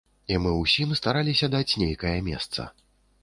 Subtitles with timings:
[0.35, 2.67] І мы ўсім стараліся даць нейкае месца.